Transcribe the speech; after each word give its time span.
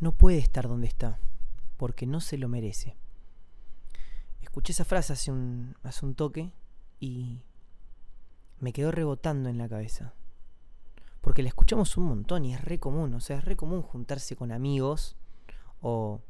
no 0.00 0.12
puede 0.12 0.38
estar 0.38 0.68
donde 0.68 0.86
está, 0.86 1.18
porque 1.76 2.06
no 2.06 2.20
se 2.20 2.38
lo 2.38 2.48
merece. 2.48 2.96
Escuché 4.40 4.72
esa 4.72 4.84
frase 4.84 5.12
hace 5.12 5.32
un, 5.32 6.14
toque 6.16 6.52
y 7.00 7.40
me 8.60 8.72
quedó 8.72 8.90
rebotando 8.90 9.48
en 9.48 9.58
la 9.58 9.68
cabeza. 9.68 10.14
Porque 11.20 11.42
la 11.42 11.48
escuchamos 11.48 11.96
un 11.96 12.04
montón 12.04 12.44
y 12.44 12.54
es 12.54 12.62
re 12.62 12.78
común, 12.78 13.14
o 13.14 13.20
sea, 13.20 13.38
es 13.38 13.44
re 13.44 13.56
común 13.56 13.82
juntarse 13.82 14.36
con 14.36 14.52
amigos 14.52 15.16
o, 15.80 16.20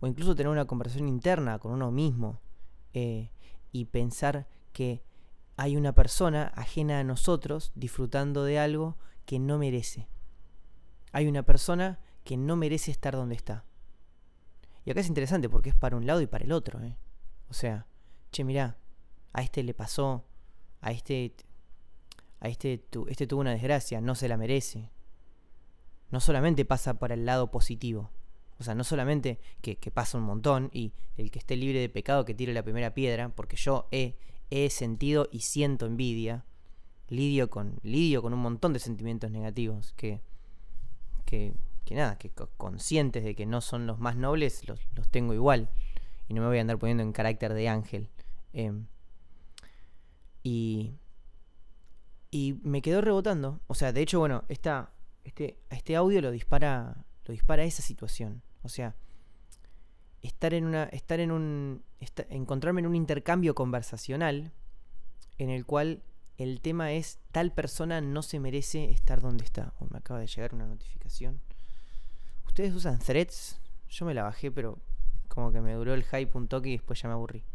o 0.00 0.06
incluso 0.06 0.34
tener 0.34 0.50
una 0.50 0.64
conversación 0.64 1.08
interna 1.08 1.58
con 1.58 1.72
uno 1.72 1.90
mismo 1.90 2.40
eh, 2.94 3.30
y 3.70 3.84
pensar 3.86 4.48
que 4.72 5.02
hay 5.56 5.76
una 5.76 5.94
persona 5.94 6.52
ajena 6.56 6.98
a 6.98 7.04
nosotros 7.04 7.72
disfrutando 7.74 8.44
de 8.44 8.58
algo 8.58 8.96
que 9.26 9.38
no 9.38 9.58
merece. 9.58 10.08
Hay 11.12 11.26
una 11.26 11.42
persona 11.42 12.00
que 12.24 12.36
no 12.36 12.56
merece 12.56 12.90
estar 12.90 13.14
donde 13.14 13.34
está. 13.34 13.64
Y 14.84 14.90
acá 14.90 15.00
es 15.00 15.08
interesante 15.08 15.48
porque 15.48 15.70
es 15.70 15.76
para 15.76 15.96
un 15.96 16.06
lado 16.06 16.20
y 16.20 16.26
para 16.26 16.44
el 16.44 16.52
otro. 16.52 16.82
¿eh? 16.82 16.96
O 17.48 17.54
sea, 17.54 17.86
che, 18.30 18.44
mirá, 18.44 18.78
a 19.32 19.42
este 19.42 19.62
le 19.62 19.74
pasó, 19.74 20.24
a 20.80 20.92
este, 20.92 21.34
a 22.40 22.48
este, 22.48 22.84
este 23.08 23.26
tuvo 23.26 23.40
una 23.40 23.52
desgracia, 23.52 24.00
no 24.00 24.14
se 24.14 24.28
la 24.28 24.36
merece. 24.36 24.90
No 26.10 26.20
solamente 26.20 26.64
pasa 26.64 26.98
para 26.98 27.14
el 27.14 27.24
lado 27.24 27.50
positivo. 27.50 28.10
O 28.58 28.64
sea, 28.64 28.74
no 28.74 28.84
solamente 28.84 29.40
que, 29.60 29.76
que 29.76 29.90
pasa 29.90 30.18
un 30.18 30.24
montón 30.24 30.70
y 30.72 30.92
el 31.16 31.30
que 31.30 31.38
esté 31.38 31.56
libre 31.56 31.80
de 31.80 31.88
pecado 31.88 32.24
que 32.24 32.34
tire 32.34 32.52
la 32.52 32.62
primera 32.62 32.94
piedra, 32.94 33.28
porque 33.30 33.56
yo 33.56 33.88
he, 33.90 34.16
he 34.50 34.70
sentido 34.70 35.28
y 35.32 35.40
siento 35.40 35.86
envidia, 35.86 36.44
lidio 37.08 37.50
con, 37.50 37.78
lidio 37.82 38.22
con 38.22 38.32
un 38.32 38.40
montón 38.40 38.72
de 38.72 38.78
sentimientos 38.78 39.30
negativos 39.30 39.94
que, 39.96 40.20
que, 41.24 41.54
que 41.84 41.94
nada, 41.94 42.18
que 42.18 42.30
conscientes 42.56 43.24
de 43.24 43.34
que 43.34 43.46
no 43.46 43.60
son 43.60 43.86
los 43.86 43.98
más 43.98 44.16
nobles, 44.16 44.66
los, 44.68 44.80
los, 44.94 45.08
tengo 45.08 45.34
igual. 45.34 45.70
Y 46.28 46.34
no 46.34 46.42
me 46.42 46.48
voy 46.48 46.58
a 46.58 46.60
andar 46.60 46.78
poniendo 46.78 47.02
en 47.02 47.12
carácter 47.12 47.54
de 47.54 47.68
ángel. 47.68 48.08
Eh, 48.52 48.72
y, 50.42 50.94
y 52.30 52.60
me 52.62 52.82
quedó 52.82 53.00
rebotando. 53.00 53.60
O 53.66 53.74
sea, 53.74 53.92
de 53.92 54.02
hecho, 54.02 54.18
bueno, 54.18 54.44
esta, 54.48 54.92
este, 55.24 55.58
este 55.70 55.96
audio 55.96 56.20
lo 56.20 56.30
dispara, 56.30 57.04
lo 57.24 57.32
dispara 57.32 57.64
esa 57.64 57.82
situación. 57.82 58.42
O 58.62 58.68
sea, 58.68 58.96
estar 60.22 60.54
en 60.54 60.64
una, 60.64 60.84
estar 60.84 61.20
en 61.20 61.32
un, 61.32 61.84
encontrarme 62.30 62.80
en 62.80 62.86
un 62.86 62.96
intercambio 62.96 63.54
conversacional 63.54 64.52
en 65.38 65.50
el 65.50 65.66
cual 65.66 66.02
el 66.38 66.60
tema 66.60 66.92
es 66.92 67.18
tal 67.30 67.52
persona 67.52 68.00
no 68.00 68.22
se 68.22 68.40
merece 68.40 68.90
estar 68.90 69.20
donde 69.20 69.44
está. 69.44 69.74
Me 69.90 69.98
acaba 69.98 70.20
de 70.20 70.26
llegar 70.26 70.54
una 70.54 70.66
notificación. 70.66 71.40
¿Ustedes 72.52 72.74
usan 72.74 72.98
threads? 72.98 73.58
Yo 73.88 74.04
me 74.04 74.12
la 74.12 74.24
bajé, 74.24 74.50
pero 74.52 74.78
como 75.28 75.52
que 75.52 75.62
me 75.62 75.72
duró 75.72 75.94
el 75.94 76.04
hype 76.04 76.36
un 76.36 76.48
toque 76.48 76.68
y 76.68 76.72
después 76.72 77.00
ya 77.00 77.08
me 77.08 77.14
aburrí. 77.14 77.46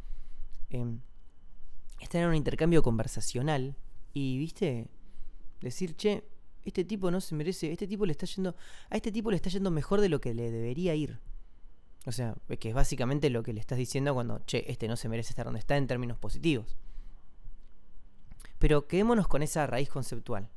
Eh, 0.71 0.97
estar 1.99 2.23
en 2.23 2.29
un 2.29 2.33
intercambio 2.33 2.81
conversacional 2.81 3.75
y, 4.15 4.39
viste, 4.39 4.87
decir, 5.61 5.95
che, 5.95 6.23
este 6.65 6.83
tipo 6.83 7.11
no 7.11 7.21
se 7.21 7.35
merece, 7.35 7.71
este 7.71 7.85
tipo 7.85 8.07
le 8.07 8.11
está 8.13 8.25
yendo, 8.25 8.55
a 8.89 8.95
este 8.95 9.11
tipo 9.11 9.29
le 9.29 9.35
está 9.35 9.51
yendo 9.51 9.69
mejor 9.69 10.01
de 10.01 10.09
lo 10.09 10.19
que 10.19 10.33
le 10.33 10.49
debería 10.49 10.95
ir. 10.95 11.19
O 12.07 12.11
sea, 12.11 12.33
que 12.59 12.69
es 12.69 12.73
básicamente 12.73 13.29
lo 13.29 13.43
que 13.43 13.53
le 13.53 13.59
estás 13.59 13.77
diciendo 13.77 14.15
cuando, 14.15 14.39
che, 14.47 14.65
este 14.67 14.87
no 14.87 14.95
se 14.95 15.09
merece 15.09 15.29
estar 15.29 15.45
donde 15.45 15.59
está 15.59 15.77
en 15.77 15.85
términos 15.85 16.17
positivos. 16.17 16.75
Pero 18.57 18.87
quedémonos 18.87 19.27
con 19.27 19.43
esa 19.43 19.67
raíz 19.67 19.89
conceptual. 19.89 20.49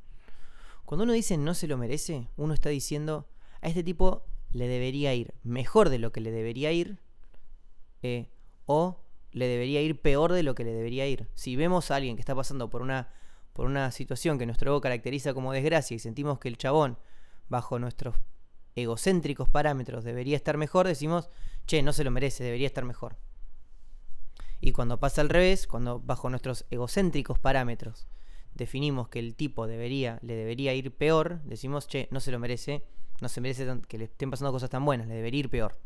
Cuando 0.83 1.03
uno 1.03 1.13
dice 1.13 1.37
no 1.37 1.53
se 1.53 1.67
lo 1.67 1.77
merece, 1.77 2.27
uno 2.37 2.55
está 2.55 2.69
diciendo 2.69 3.27
a 3.61 3.67
este 3.67 3.83
tipo 3.83 4.25
le 4.53 4.67
debería 4.67 5.13
ir 5.13 5.33
mejor 5.43 5.89
de 5.89 5.99
lo 5.99 6.11
que 6.11 6.21
le 6.21 6.31
debería 6.31 6.71
ir, 6.71 6.99
eh, 8.01 8.29
o 8.65 9.01
le 9.31 9.47
debería 9.47 9.81
ir 9.81 10.01
peor 10.01 10.33
de 10.33 10.43
lo 10.43 10.55
que 10.55 10.63
le 10.63 10.73
debería 10.73 11.07
ir. 11.07 11.29
Si 11.35 11.55
vemos 11.55 11.91
a 11.91 11.95
alguien 11.95 12.15
que 12.15 12.21
está 12.21 12.35
pasando 12.35 12.69
por 12.69 12.81
una, 12.81 13.13
por 13.53 13.65
una 13.65 13.91
situación 13.91 14.37
que 14.37 14.45
nuestro 14.45 14.71
ego 14.71 14.81
caracteriza 14.81 15.33
como 15.33 15.53
desgracia 15.53 15.95
y 15.95 15.99
sentimos 15.99 16.39
que 16.39 16.49
el 16.49 16.57
chabón, 16.57 16.97
bajo 17.47 17.79
nuestros 17.79 18.15
egocéntricos 18.75 19.49
parámetros, 19.49 20.03
debería 20.03 20.35
estar 20.35 20.57
mejor, 20.57 20.87
decimos, 20.87 21.29
che, 21.65 21.81
no 21.81 21.93
se 21.93 22.03
lo 22.03 22.11
merece, 22.11 22.43
debería 22.43 22.67
estar 22.67 22.85
mejor. 22.85 23.17
Y 24.59 24.73
cuando 24.73 24.99
pasa 24.99 25.21
al 25.21 25.29
revés, 25.29 25.67
cuando 25.67 25.99
bajo 25.99 26.29
nuestros 26.29 26.65
egocéntricos 26.69 27.39
parámetros 27.39 28.07
definimos 28.61 29.09
que 29.09 29.17
el 29.17 29.33
tipo 29.35 29.65
debería, 29.65 30.19
le 30.21 30.35
debería 30.35 30.75
ir 30.75 30.95
peor, 30.95 31.41
decimos, 31.45 31.87
che, 31.87 32.07
no 32.11 32.19
se 32.19 32.31
lo 32.31 32.37
merece, 32.37 32.83
no 33.19 33.27
se 33.27 33.41
merece 33.41 33.65
que 33.87 33.97
le 33.97 34.03
estén 34.03 34.29
pasando 34.29 34.51
cosas 34.51 34.69
tan 34.69 34.85
buenas, 34.85 35.07
le 35.07 35.15
debería 35.15 35.39
ir 35.39 35.49
peor. 35.49 35.79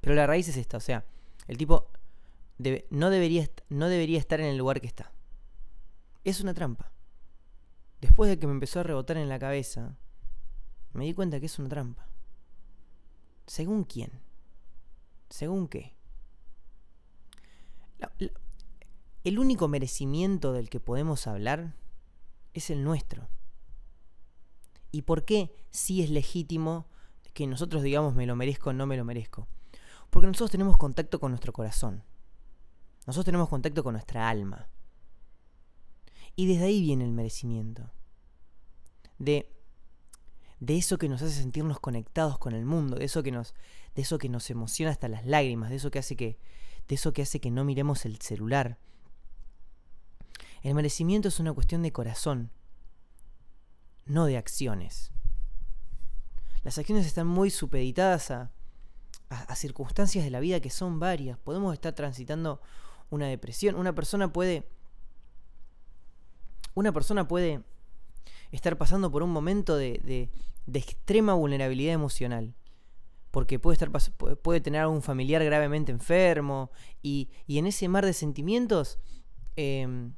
Pero 0.00 0.14
la 0.14 0.28
raíz 0.28 0.46
es 0.46 0.56
esta, 0.56 0.76
o 0.76 0.80
sea, 0.80 1.04
el 1.48 1.56
tipo 1.56 1.90
debe, 2.58 2.86
no, 2.90 3.10
debería, 3.10 3.50
no 3.68 3.88
debería 3.88 4.20
estar 4.20 4.38
en 4.38 4.46
el 4.46 4.56
lugar 4.56 4.80
que 4.80 4.86
está. 4.86 5.10
Es 6.22 6.40
una 6.40 6.54
trampa. 6.54 6.92
Después 8.00 8.30
de 8.30 8.38
que 8.38 8.46
me 8.46 8.52
empezó 8.52 8.78
a 8.78 8.84
rebotar 8.84 9.16
en 9.16 9.28
la 9.28 9.40
cabeza, 9.40 9.96
me 10.92 11.04
di 11.04 11.14
cuenta 11.14 11.40
que 11.40 11.46
es 11.46 11.58
una 11.58 11.68
trampa. 11.68 12.06
¿Según 13.46 13.82
quién? 13.82 14.20
¿Según 15.30 15.66
qué? 15.66 15.96
La, 17.98 18.12
la, 18.18 18.30
el 19.24 19.38
único 19.38 19.68
merecimiento 19.68 20.52
del 20.52 20.68
que 20.68 20.80
podemos 20.80 21.26
hablar 21.26 21.74
es 22.54 22.70
el 22.70 22.82
nuestro. 22.84 23.28
¿Y 24.90 25.02
por 25.02 25.24
qué 25.24 25.54
sí 25.70 26.02
es 26.02 26.10
legítimo 26.10 26.86
que 27.32 27.46
nosotros 27.46 27.82
digamos 27.82 28.14
me 28.14 28.26
lo 28.26 28.36
merezco 28.36 28.70
o 28.70 28.72
no 28.72 28.86
me 28.86 28.96
lo 28.96 29.04
merezco? 29.04 29.48
Porque 30.10 30.26
nosotros 30.26 30.50
tenemos 30.50 30.76
contacto 30.76 31.18
con 31.18 31.30
nuestro 31.30 31.52
corazón. 31.52 32.02
Nosotros 33.06 33.24
tenemos 33.24 33.48
contacto 33.48 33.82
con 33.82 33.94
nuestra 33.94 34.28
alma. 34.28 34.68
Y 36.36 36.46
desde 36.46 36.66
ahí 36.66 36.80
viene 36.80 37.04
el 37.04 37.12
merecimiento. 37.12 37.90
De, 39.18 39.50
de 40.60 40.76
eso 40.76 40.98
que 40.98 41.08
nos 41.08 41.22
hace 41.22 41.40
sentirnos 41.40 41.80
conectados 41.80 42.38
con 42.38 42.54
el 42.54 42.64
mundo, 42.64 42.96
de 42.96 43.04
eso 43.04 43.22
que 43.22 43.32
nos, 43.32 43.54
de 43.94 44.02
eso 44.02 44.18
que 44.18 44.28
nos 44.28 44.50
emociona 44.50 44.92
hasta 44.92 45.08
las 45.08 45.24
lágrimas, 45.26 45.70
de 45.70 45.76
eso 45.76 45.90
que 45.90 45.98
hace 45.98 46.16
que, 46.16 46.38
de 46.88 46.94
eso 46.94 47.12
que 47.12 47.22
hace 47.22 47.40
que 47.40 47.50
no 47.50 47.64
miremos 47.64 48.04
el 48.04 48.20
celular. 48.20 48.78
El 50.62 50.74
merecimiento 50.74 51.28
es 51.28 51.40
una 51.40 51.52
cuestión 51.52 51.82
de 51.82 51.92
corazón, 51.92 52.50
no 54.06 54.26
de 54.26 54.36
acciones. 54.36 55.10
Las 56.62 56.78
acciones 56.78 57.04
están 57.06 57.26
muy 57.26 57.50
supeditadas 57.50 58.30
a, 58.30 58.52
a, 59.28 59.56
circunstancias 59.56 60.24
de 60.24 60.30
la 60.30 60.38
vida 60.38 60.60
que 60.60 60.70
son 60.70 61.00
varias. 61.00 61.36
Podemos 61.38 61.72
estar 61.72 61.94
transitando 61.94 62.60
una 63.10 63.26
depresión. 63.26 63.74
Una 63.74 63.92
persona 63.94 64.32
puede. 64.32 64.68
Una 66.74 66.92
persona 66.92 67.26
puede 67.26 67.62
estar 68.52 68.78
pasando 68.78 69.10
por 69.10 69.24
un 69.24 69.30
momento 69.30 69.76
de, 69.76 70.00
de, 70.04 70.30
de 70.66 70.78
extrema 70.78 71.34
vulnerabilidad 71.34 71.94
emocional. 71.94 72.54
Porque 73.32 73.58
puede, 73.58 73.74
estar, 73.74 73.90
puede 74.42 74.60
tener 74.60 74.82
a 74.82 74.88
un 74.88 75.02
familiar 75.02 75.42
gravemente 75.42 75.90
enfermo. 75.90 76.70
Y, 77.02 77.30
y 77.48 77.58
en 77.58 77.66
ese 77.66 77.88
mar 77.88 78.06
de 78.06 78.12
sentimientos. 78.12 79.00
Eh, 79.56 80.12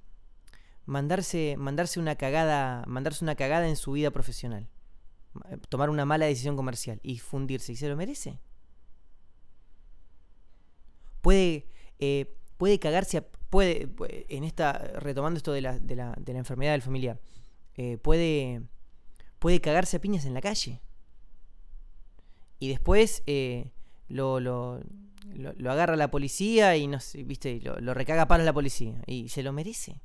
mandarse, 0.86 1.56
mandarse 1.58 2.00
una 2.00 2.16
cagada. 2.16 2.84
Mandarse 2.86 3.24
una 3.24 3.34
cagada 3.34 3.68
en 3.68 3.76
su 3.76 3.92
vida 3.92 4.10
profesional. 4.10 4.68
Tomar 5.68 5.90
una 5.90 6.04
mala 6.04 6.26
decisión 6.26 6.56
comercial 6.56 7.00
y 7.02 7.18
fundirse. 7.18 7.72
¿Y 7.72 7.76
se 7.76 7.88
lo 7.88 7.96
merece? 7.96 8.40
puede, 11.24 11.66
eh, 12.00 12.36
puede 12.58 12.78
cagarse, 12.78 13.16
a, 13.16 13.24
puede, 13.48 13.88
en 14.28 14.44
esta, 14.44 14.72
retomando 15.00 15.38
esto 15.38 15.52
de 15.52 15.62
la, 15.62 15.78
de 15.78 15.96
la, 15.96 16.14
de 16.20 16.34
la 16.34 16.38
enfermedad 16.38 16.72
del 16.72 16.82
familiar, 16.82 17.18
eh, 17.76 17.96
puede, 17.96 18.60
puede 19.38 19.62
cagarse 19.62 19.96
a 19.96 20.00
piñas 20.00 20.26
en 20.26 20.34
la 20.34 20.42
calle. 20.42 20.82
Y 22.58 22.68
después 22.68 23.22
eh, 23.26 23.72
lo, 24.08 24.38
lo, 24.38 24.80
lo, 25.34 25.54
lo, 25.54 25.72
agarra 25.72 25.96
la 25.96 26.10
policía 26.10 26.76
y 26.76 26.86
no 26.86 26.98
viste, 27.24 27.58
lo, 27.62 27.80
lo 27.80 27.94
recaga 27.94 28.28
para 28.28 28.44
la 28.44 28.52
policía. 28.52 29.02
Y 29.06 29.30
se 29.30 29.42
lo 29.42 29.54
merece. 29.54 30.02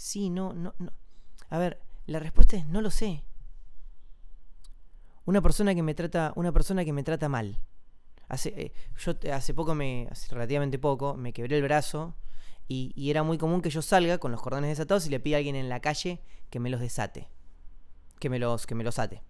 Sí, 0.00 0.30
no, 0.30 0.54
no, 0.54 0.74
no. 0.78 0.92
A 1.50 1.58
ver, 1.58 1.78
la 2.06 2.20
respuesta 2.20 2.56
es 2.56 2.64
no 2.64 2.80
lo 2.80 2.90
sé. 2.90 3.22
Una 5.26 5.42
persona 5.42 5.74
que 5.74 5.82
me 5.82 5.94
trata, 5.94 6.32
una 6.36 6.52
persona 6.52 6.86
que 6.86 6.94
me 6.94 7.02
trata 7.02 7.28
mal 7.28 7.60
Hace, 8.26 8.48
eh, 8.56 8.72
yo 8.96 9.12
hace 9.30 9.52
poco, 9.52 9.74
me, 9.74 10.08
hace 10.10 10.34
relativamente 10.34 10.78
poco, 10.78 11.16
me 11.18 11.34
quebré 11.34 11.58
el 11.58 11.62
brazo 11.62 12.14
y, 12.66 13.10
era 13.10 13.22
muy 13.22 13.36
común 13.36 13.60
que 13.60 13.68
yo 13.68 13.82
salga 13.82 14.16
con 14.16 14.32
los 14.32 14.40
cordones 14.40 14.70
desatados 14.70 15.06
y 15.06 15.10
le 15.10 15.20
pida 15.20 15.36
a 15.36 15.38
alguien 15.38 15.54
en 15.54 15.68
la 15.68 15.80
calle 15.80 16.22
que 16.48 16.60
me 16.60 16.70
los 16.70 16.80
desate, 16.80 17.28
que 18.18 18.30
me 18.30 18.38
los, 18.38 18.66
que 18.66 18.74
me 18.74 18.84
los 18.84 18.98
ate. 18.98 19.22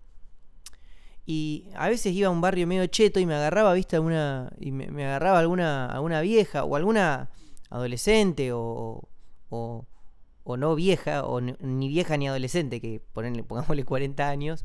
Y 1.26 1.68
a 1.74 1.88
veces 1.88 2.14
iba 2.14 2.28
a 2.28 2.30
un 2.30 2.40
barrio 2.40 2.68
medio 2.68 2.86
cheto 2.86 3.18
y 3.18 3.26
me 3.26 3.34
agarraba, 3.34 3.74
viste, 3.74 3.96
alguna, 3.96 4.52
y 4.60 4.70
me, 4.70 4.86
me 4.92 5.04
agarraba 5.04 5.40
alguna, 5.40 5.86
alguna 5.86 6.20
vieja 6.20 6.62
o 6.62 6.76
alguna 6.76 7.30
adolescente 7.70 8.52
o, 8.52 9.08
o, 9.48 9.86
o 10.44 10.56
no 10.56 10.74
vieja, 10.74 11.24
o 11.24 11.40
ni 11.40 11.88
vieja 11.88 12.16
ni 12.16 12.28
adolescente, 12.28 12.80
que 12.80 13.00
ponerle, 13.12 13.44
pongámosle 13.44 13.84
40 13.84 14.28
años. 14.28 14.64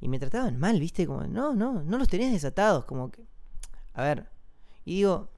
y 0.00 0.08
me 0.08 0.18
trataban 0.18 0.58
mal, 0.58 0.80
¿viste? 0.80 1.06
Como, 1.06 1.24
no, 1.26 1.54
no, 1.54 1.82
no 1.82 1.98
los 1.98 2.08
tenías 2.08 2.32
desatados, 2.32 2.84
como 2.84 3.10
que... 3.10 3.22
A 3.94 4.02
ver, 4.02 4.28
y 4.84 4.96
digo, 4.96 5.30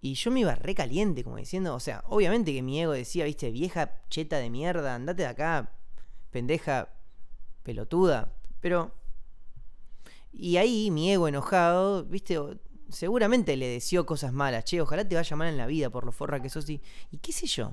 y 0.00 0.14
yo 0.14 0.30
me 0.30 0.40
iba 0.40 0.54
recaliente, 0.54 1.24
como 1.24 1.36
diciendo, 1.36 1.74
o 1.74 1.80
sea, 1.80 2.02
obviamente 2.06 2.52
que 2.52 2.62
mi 2.62 2.80
ego 2.80 2.92
decía, 2.92 3.24
viste, 3.24 3.50
vieja 3.50 4.00
cheta 4.08 4.38
de 4.38 4.50
mierda, 4.50 4.94
andate 4.94 5.22
de 5.22 5.28
acá, 5.28 5.72
pendeja, 6.30 6.90
pelotuda. 7.62 8.32
Pero. 8.60 8.92
Y 10.32 10.58
ahí 10.58 10.90
mi 10.90 11.10
ego 11.10 11.28
enojado, 11.28 12.04
viste, 12.04 12.38
seguramente 12.88 13.56
le 13.56 13.66
deseó 13.66 14.06
cosas 14.06 14.32
malas. 14.32 14.64
Che, 14.64 14.80
ojalá 14.80 15.06
te 15.08 15.16
vaya 15.16 15.36
mal 15.36 15.48
en 15.48 15.56
la 15.56 15.66
vida 15.66 15.90
por 15.90 16.04
lo 16.04 16.12
forra 16.12 16.40
que 16.40 16.50
sos. 16.50 16.68
Y, 16.68 16.82
y 17.10 17.18
qué 17.18 17.32
sé 17.32 17.46
yo. 17.46 17.72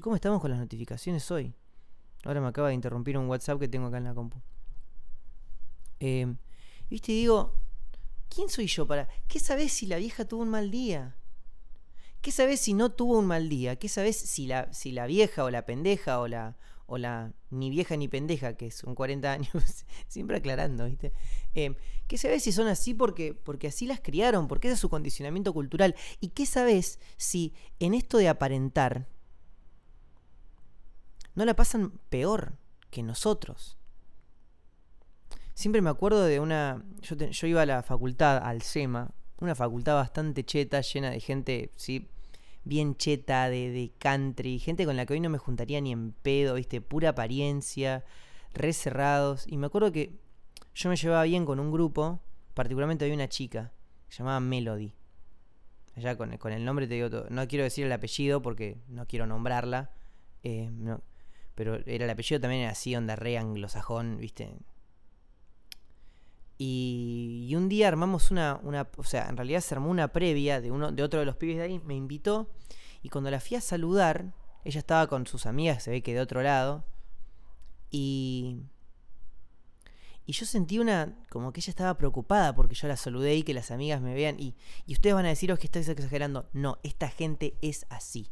¿Cómo 0.00 0.16
estamos 0.16 0.40
con 0.40 0.50
las 0.50 0.60
notificaciones 0.60 1.30
hoy? 1.30 1.54
Ahora 2.24 2.40
me 2.40 2.48
acaba 2.48 2.68
de 2.68 2.74
interrumpir 2.74 3.18
un 3.18 3.28
WhatsApp 3.28 3.58
que 3.58 3.68
tengo 3.68 3.88
acá 3.88 3.98
en 3.98 4.04
la 4.04 4.14
compu. 4.14 4.40
Eh, 6.00 6.34
viste, 6.88 7.12
digo, 7.12 7.54
¿quién 8.28 8.48
soy 8.48 8.66
yo 8.66 8.86
para.? 8.86 9.08
¿Qué 9.28 9.40
sabes 9.40 9.72
si 9.72 9.86
la 9.86 9.96
vieja 9.96 10.24
tuvo 10.24 10.42
un 10.42 10.50
mal 10.50 10.70
día? 10.70 11.16
¿Qué 12.20 12.30
sabes 12.30 12.60
si 12.60 12.74
no 12.74 12.92
tuvo 12.92 13.18
un 13.18 13.26
mal 13.26 13.48
día? 13.48 13.76
¿Qué 13.76 13.88
sabes 13.88 14.16
si 14.16 14.46
la, 14.46 14.72
si 14.72 14.92
la 14.92 15.06
vieja 15.06 15.42
o 15.42 15.50
la 15.50 15.66
pendeja 15.66 16.20
o 16.20 16.28
la, 16.28 16.56
o 16.86 16.96
la 16.96 17.32
ni 17.50 17.68
vieja 17.68 17.96
ni 17.96 18.06
pendeja, 18.06 18.56
que 18.56 18.70
son 18.70 18.94
40 18.94 19.32
años, 19.32 19.50
siempre 20.06 20.36
aclarando, 20.36 20.86
¿viste? 20.86 21.12
Eh, 21.54 21.74
¿Qué 22.06 22.18
sabes 22.18 22.44
si 22.44 22.52
son 22.52 22.68
así 22.68 22.94
porque, 22.94 23.34
porque 23.34 23.66
así 23.66 23.86
las 23.86 24.00
criaron? 24.00 24.46
Porque 24.46 24.68
ese 24.68 24.74
es 24.74 24.80
su 24.80 24.88
condicionamiento 24.88 25.52
cultural. 25.52 25.96
¿Y 26.20 26.28
qué 26.28 26.46
sabes 26.46 27.00
si 27.16 27.54
en 27.80 27.94
esto 27.94 28.18
de 28.18 28.28
aparentar 28.28 29.08
no 31.34 31.44
la 31.44 31.54
pasan 31.54 31.92
peor 32.10 32.54
que 32.90 33.02
nosotros? 33.02 33.78
Siempre 35.54 35.82
me 35.82 35.90
acuerdo 35.90 36.24
de 36.24 36.40
una... 36.40 36.82
Yo, 37.02 37.46
iba 37.46 37.62
a 37.62 37.66
la 37.66 37.82
facultad, 37.82 38.38
al 38.38 38.62
SEMA, 38.62 39.10
una 39.40 39.54
facultad 39.54 39.94
bastante 39.94 40.44
cheta, 40.44 40.80
llena 40.80 41.10
de 41.10 41.20
gente, 41.20 41.72
sí, 41.76 42.08
bien 42.64 42.96
cheta, 42.96 43.48
de, 43.50 43.70
de 43.70 43.92
country, 43.98 44.58
gente 44.58 44.84
con 44.84 44.96
la 44.96 45.04
que 45.04 45.14
hoy 45.14 45.20
no 45.20 45.30
me 45.30 45.38
juntaría 45.38 45.80
ni 45.80 45.92
en 45.92 46.12
pedo, 46.12 46.54
viste, 46.54 46.80
pura 46.80 47.10
apariencia, 47.10 48.04
re 48.54 48.72
cerrados. 48.72 49.46
Y 49.46 49.56
me 49.58 49.66
acuerdo 49.66 49.92
que 49.92 50.18
yo 50.74 50.88
me 50.88 50.96
llevaba 50.96 51.24
bien 51.24 51.44
con 51.44 51.60
un 51.60 51.70
grupo, 51.70 52.20
particularmente 52.54 53.04
había 53.04 53.14
una 53.14 53.28
chica, 53.28 53.72
se 54.08 54.18
llamaba 54.18 54.40
Melody. 54.40 54.94
Allá 55.96 56.16
con, 56.16 56.36
con 56.38 56.52
el 56.52 56.64
nombre 56.64 56.86
te 56.86 56.94
digo 56.94 57.10
todo. 57.10 57.26
No 57.28 57.46
quiero 57.46 57.64
decir 57.64 57.84
el 57.84 57.92
apellido 57.92 58.40
porque 58.40 58.78
no 58.88 59.06
quiero 59.06 59.26
nombrarla. 59.26 59.90
Eh, 60.42 60.70
no, 60.72 61.02
pero 61.54 61.76
era 61.86 62.04
el 62.04 62.10
apellido 62.10 62.40
también 62.40 62.62
era 62.62 62.72
así, 62.72 62.94
onda 62.96 63.16
re 63.16 63.38
anglosajón, 63.38 64.18
viste, 64.18 64.54
y, 66.64 67.52
un 67.56 67.68
día 67.68 67.88
armamos 67.88 68.30
una, 68.30 68.60
una, 68.62 68.88
o 68.96 69.02
sea, 69.02 69.28
en 69.28 69.36
realidad 69.36 69.60
se 69.60 69.74
armó 69.74 69.90
una 69.90 70.12
previa 70.12 70.60
de, 70.60 70.70
uno, 70.70 70.92
de 70.92 71.02
otro 71.02 71.18
de 71.18 71.26
los 71.26 71.34
pibes 71.34 71.56
de 71.56 71.64
ahí, 71.64 71.80
me 71.80 71.96
invitó 71.96 72.50
y 73.02 73.08
cuando 73.08 73.32
la 73.32 73.40
fui 73.40 73.56
a 73.56 73.60
saludar, 73.60 74.32
ella 74.64 74.78
estaba 74.78 75.08
con 75.08 75.26
sus 75.26 75.46
amigas, 75.46 75.82
se 75.82 75.90
ve 75.90 76.02
que 76.02 76.14
de 76.14 76.20
otro 76.20 76.40
lado, 76.40 76.84
y, 77.90 78.60
y 80.24 80.32
yo 80.32 80.46
sentí 80.46 80.78
una, 80.78 81.18
como 81.30 81.52
que 81.52 81.58
ella 81.58 81.70
estaba 81.70 81.98
preocupada 81.98 82.54
porque 82.54 82.76
yo 82.76 82.86
la 82.86 82.96
saludé 82.96 83.34
y 83.34 83.42
que 83.42 83.54
las 83.54 83.72
amigas 83.72 84.00
me 84.00 84.14
vean, 84.14 84.38
y, 84.38 84.54
y 84.86 84.92
ustedes 84.92 85.16
van 85.16 85.26
a 85.26 85.30
deciros 85.30 85.58
que 85.58 85.66
estoy 85.66 85.82
exagerando, 85.82 86.48
no, 86.52 86.78
esta 86.84 87.08
gente 87.08 87.56
es 87.60 87.86
así. 87.90 88.30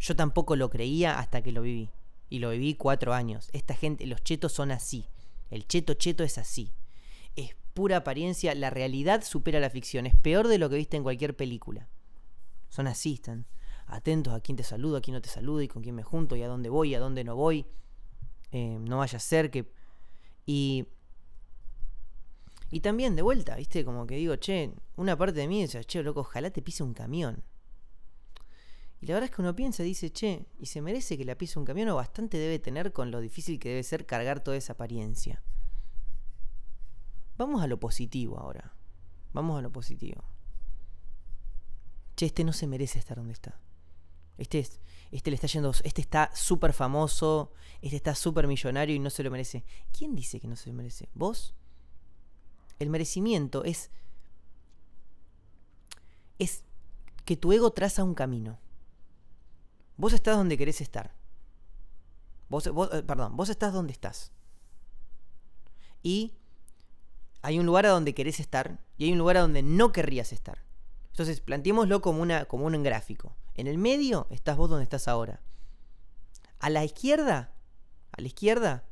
Yo 0.00 0.16
tampoco 0.16 0.56
lo 0.56 0.70
creía 0.70 1.18
hasta 1.18 1.42
que 1.42 1.52
lo 1.52 1.62
viví. 1.62 1.90
Y 2.30 2.40
lo 2.40 2.50
viví 2.50 2.74
cuatro 2.74 3.14
años. 3.14 3.48
Esta 3.52 3.74
gente, 3.74 4.06
los 4.06 4.22
chetos 4.22 4.52
son 4.52 4.70
así. 4.70 5.06
El 5.50 5.66
cheto 5.66 5.94
cheto 5.94 6.24
es 6.24 6.38
así 6.38 6.72
pura 7.78 7.98
apariencia, 7.98 8.56
la 8.56 8.70
realidad 8.70 9.22
supera 9.22 9.60
la 9.60 9.70
ficción. 9.70 10.04
Es 10.06 10.16
peor 10.16 10.48
de 10.48 10.58
lo 10.58 10.68
que 10.68 10.74
viste 10.74 10.96
en 10.96 11.04
cualquier 11.04 11.36
película. 11.36 11.88
Son 12.70 12.88
así, 12.88 13.14
están 13.14 13.46
atentos 13.86 14.34
a 14.34 14.40
quién 14.40 14.56
te 14.56 14.64
saluda, 14.64 14.98
a 14.98 15.00
quién 15.00 15.14
no 15.14 15.22
te 15.22 15.28
saluda 15.28 15.62
y 15.62 15.68
con 15.68 15.84
quién 15.84 15.94
me 15.94 16.02
junto 16.02 16.34
y 16.34 16.42
a 16.42 16.48
dónde 16.48 16.70
voy 16.70 16.90
y 16.90 16.94
a 16.96 16.98
dónde 16.98 17.22
no 17.22 17.36
voy. 17.36 17.66
Eh, 18.50 18.78
no 18.80 18.98
vaya 18.98 19.16
a 19.16 19.20
ser 19.20 19.52
que... 19.52 19.70
Y... 20.44 20.88
Y 22.72 22.80
también 22.80 23.14
de 23.14 23.22
vuelta, 23.22 23.54
¿viste? 23.54 23.84
Como 23.84 24.08
que 24.08 24.16
digo, 24.16 24.34
che, 24.34 24.72
una 24.96 25.16
parte 25.16 25.38
de 25.38 25.46
mí 25.46 25.62
dice, 25.62 25.84
che, 25.84 26.02
loco, 26.02 26.22
ojalá 26.22 26.50
te 26.50 26.62
pise 26.62 26.82
un 26.82 26.94
camión. 26.94 27.44
Y 29.00 29.06
la 29.06 29.14
verdad 29.14 29.30
es 29.30 29.36
que 29.36 29.42
uno 29.42 29.54
piensa, 29.54 29.82
dice, 29.82 30.10
che, 30.10 30.46
¿y 30.58 30.66
se 30.66 30.80
merece 30.80 31.16
que 31.16 31.24
la 31.24 31.36
pise 31.36 31.58
un 31.58 31.64
camión 31.64 31.88
o 31.90 31.96
bastante 31.96 32.36
debe 32.36 32.58
tener 32.58 32.92
con 32.92 33.10
lo 33.10 33.20
difícil 33.20 33.58
que 33.58 33.68
debe 33.68 33.82
ser 33.84 34.06
cargar 34.06 34.40
toda 34.40 34.56
esa 34.56 34.72
apariencia? 34.72 35.42
Vamos 37.36 37.62
a 37.62 37.68
lo 37.68 37.78
positivo 37.78 38.38
ahora. 38.38 38.74
Vamos 39.32 39.58
a 39.58 39.62
lo 39.62 39.70
positivo. 39.70 40.24
Che, 42.16 42.26
este 42.26 42.42
no 42.42 42.52
se 42.52 42.66
merece 42.66 42.98
estar 42.98 43.16
donde 43.16 43.34
está. 43.34 43.60
Este, 44.36 44.66
este 45.12 45.30
le 45.30 45.34
está 45.36 45.46
yendo. 45.46 45.70
Este 45.84 46.00
está 46.00 46.32
súper 46.34 46.72
famoso. 46.72 47.52
Este 47.80 47.96
está 47.96 48.16
súper 48.16 48.48
millonario 48.48 48.96
y 48.96 48.98
no 48.98 49.10
se 49.10 49.22
lo 49.22 49.30
merece. 49.30 49.64
¿Quién 49.96 50.16
dice 50.16 50.40
que 50.40 50.48
no 50.48 50.56
se 50.56 50.70
lo 50.70 50.74
merece? 50.74 51.08
¿Vos? 51.14 51.54
El 52.80 52.90
merecimiento 52.90 53.62
es. 53.62 53.92
Es 56.40 56.64
que 57.24 57.36
tu 57.36 57.52
ego 57.52 57.72
traza 57.72 58.02
un 58.02 58.14
camino. 58.14 58.58
Vos 59.98 60.12
estás 60.12 60.36
donde 60.36 60.56
querés 60.56 60.80
estar. 60.80 61.12
Vos, 62.48 62.66
eh, 62.66 63.02
perdón, 63.02 63.36
vos 63.36 63.50
estás 63.50 63.72
donde 63.74 63.92
estás. 63.92 64.32
Y 66.02 66.32
hay 67.42 67.58
un 67.58 67.66
lugar 67.66 67.84
a 67.84 67.90
donde 67.90 68.14
querés 68.14 68.40
estar 68.40 68.80
y 68.96 69.04
hay 69.04 69.12
un 69.12 69.18
lugar 69.18 69.36
a 69.36 69.40
donde 69.40 69.62
no 69.62 69.92
querrías 69.92 70.32
estar. 70.32 70.64
Entonces, 71.10 71.40
planteémoslo 71.40 72.00
como, 72.00 72.22
una, 72.22 72.44
como 72.44 72.66
un 72.66 72.82
gráfico. 72.82 73.34
En 73.54 73.66
el 73.66 73.76
medio 73.76 74.28
estás 74.30 74.56
vos 74.56 74.70
donde 74.70 74.84
estás 74.84 75.08
ahora. 75.08 75.40
A 76.60 76.70
la 76.70 76.84
izquierda, 76.84 77.52
a 78.12 78.20
la 78.20 78.28
izquierda, 78.28 78.84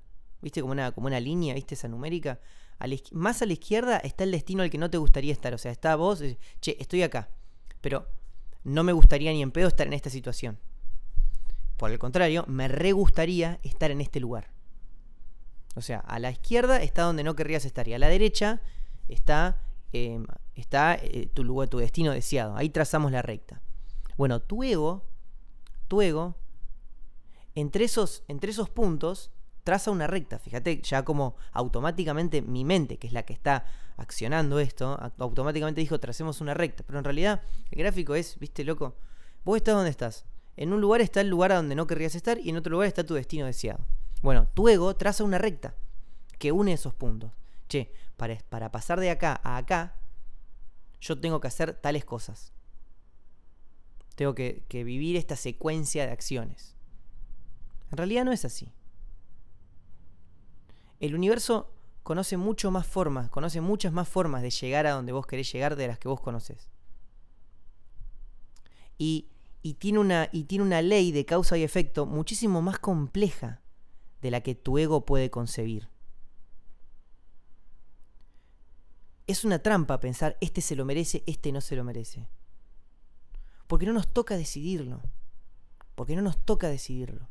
viste 0.43 0.61
como 0.61 0.73
una, 0.73 0.91
como 0.91 1.07
una 1.07 1.21
línea, 1.21 1.55
viste 1.55 1.77
esa 1.77 1.87
numérica. 1.87 2.41
más 3.13 3.43
a 3.43 3.47
la 3.47 3.53
izquierda 3.53 3.99
está 3.99 4.25
el 4.25 4.33
destino 4.33 4.65
al 4.65 4.71
que 4.71 4.79
no 4.79 4.91
te 4.91 4.99
gustaría 4.99 5.33
estar. 5.33 5.55
O 5.55 5.59
sea, 5.59 5.71
está 5.71 5.95
vos, 5.95 6.21
che, 6.61 6.77
estoy 6.81 7.05
acá. 7.05 7.31
Pero 7.81 8.09
no 8.65 8.83
me 8.83 8.93
gustaría 8.93 9.31
ni 9.31 9.41
en 9.41 9.53
pedo 9.53 9.69
estar 9.69 9.87
en 9.87 9.93
esta 9.93 10.11
situación. 10.11 10.59
Por 11.77 11.91
el 11.91 11.99
contrario, 11.99 12.45
me 12.49 12.69
re 12.69 12.93
gustaría 12.93 13.61
estar 13.63 13.91
en 13.91 14.01
este 14.01 14.21
lugar. 14.21 14.51
O 15.75 15.83
sea, 15.83 15.99
a 16.01 16.19
la 16.19 16.31
izquierda 16.31 16.83
está 16.83 17.03
donde 17.03 17.23
no 17.23 17.37
querrías 17.37 17.65
estar 17.67 17.87
y 17.87 17.93
a 17.93 17.99
la 17.99 18.09
derecha 18.09 18.63
está, 19.09 19.63
em, 19.93 20.27
está 20.55 20.95
eh, 20.95 21.31
tu 21.33 21.45
lugar, 21.45 21.69
tu 21.69 21.79
destino 21.79 22.13
deseado. 22.13 22.57
Ahí 22.57 22.71
trazamos 22.71 23.13
la 23.13 23.21
recta. 23.21 23.61
Bueno, 24.17 24.41
tu 24.41 24.63
ego, 24.63 25.05
tu 25.87 26.01
ego, 26.01 26.37
entre 27.55 27.85
esos, 27.85 28.25
entre 28.29 28.51
esos 28.51 28.71
puntos 28.71 29.31
traza 29.65 29.91
una 29.91 30.07
recta. 30.07 30.39
Fíjate, 30.39 30.81
ya 30.81 31.05
como 31.05 31.37
automáticamente 31.53 32.41
mi 32.41 32.65
mente, 32.65 32.99
que 32.99 33.09
es 33.09 33.13
la 33.13 33.25
que 33.25 33.33
está 33.33 33.67
accionando 33.97 34.61
esto, 34.61 34.99
automáticamente 35.19 35.81
dijo 35.81 36.01
tracemos 36.01 36.41
una 36.41 36.55
recta. 36.55 36.85
Pero 36.87 37.01
en 37.01 37.05
realidad 37.05 37.43
el 37.71 37.79
gráfico 37.81 38.15
es, 38.15 38.39
viste, 38.39 38.65
loco, 38.65 38.97
vos 39.45 39.57
estás 39.57 39.75
donde 39.75 39.91
estás. 39.91 40.25
En 40.57 40.73
un 40.73 40.81
lugar 40.81 41.01
está 41.01 41.21
el 41.21 41.29
lugar 41.29 41.53
a 41.53 41.57
donde 41.57 41.75
no 41.75 41.87
querrías 41.87 42.15
estar 42.15 42.39
y 42.39 42.51
en 42.51 42.57
otro 42.57 42.73
lugar 42.73 42.89
está 42.89 43.05
tu 43.05 43.15
destino 43.15 43.47
deseado. 43.47 43.87
Bueno, 44.23 44.49
tu 44.55 44.69
ego 44.69 44.97
traza 44.97 45.25
una 45.25 45.39
recta 45.39 45.75
que 46.39 46.53
une 46.53 46.73
esos 46.73 46.95
puntos. 46.95 47.33
Che, 47.69 47.93
para, 48.17 48.37
para 48.49 48.71
pasar 48.71 49.01
de 49.01 49.11
acá 49.11 49.41
a 49.43 49.57
acá, 49.57 49.97
yo 51.01 51.21
tengo 51.21 51.41
que 51.41 51.49
hacer 51.49 51.75
tales 51.75 52.05
cosas. 52.05 52.53
Tengo 54.15 54.35
que, 54.35 54.65
que 54.69 54.85
vivir 54.85 55.17
esta 55.17 55.37
secuencia 55.37 56.07
de 56.07 56.13
acciones. 56.13 56.75
En 57.91 57.99
realidad 57.99 58.25
no 58.25 58.33
es 58.33 58.45
así. 58.45 58.73
El 61.01 61.15
universo 61.15 61.71
conoce 62.03 62.37
mucho 62.37 62.71
más 62.71 62.87
formas, 62.87 63.29
conoce 63.31 63.61
muchas 63.61 63.93
más 63.93 64.09
formas 64.09 64.41
de 64.41 64.51
llegar 64.51 64.87
a 64.87 64.93
donde 64.93 65.13
vos 65.13 65.27
querés 65.27 65.53
llegar 65.53 65.77
de 65.77 65.89
las 65.89 65.99
que 65.99 66.09
vos 66.09 66.21
conoces. 66.21 66.71
Y, 68.97 69.29
y, 69.67 69.75
tiene 69.75 69.99
una, 69.99 70.29
y 70.31 70.45
tiene 70.45 70.63
una 70.63 70.81
ley 70.81 71.11
de 71.11 71.25
causa 71.25 71.59
y 71.59 71.65
efecto 71.65 72.07
muchísimo 72.07 72.63
más 72.63 72.79
compleja 72.79 73.63
de 74.23 74.31
la 74.31 74.41
que 74.41 74.55
tu 74.55 74.79
ego 74.79 75.05
puede 75.05 75.29
concebir. 75.29 75.89
Es 79.27 79.45
una 79.45 79.59
trampa 79.59 79.99
pensar, 79.99 80.37
este 80.41 80.61
se 80.61 80.77
lo 80.77 80.85
merece, 80.85 81.25
este 81.27 81.51
no 81.51 81.61
se 81.61 81.75
lo 81.75 81.83
merece. 81.83 82.29
Porque 83.67 83.87
no 83.87 83.93
nos 83.93 84.07
toca 84.07 84.37
decidirlo. 84.37 85.03
Porque 85.97 86.15
no 86.15 86.23
nos 86.23 86.39
toca 86.39 86.69
decidirlo. 86.69 87.29